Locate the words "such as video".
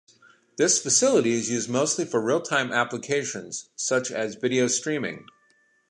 3.75-4.65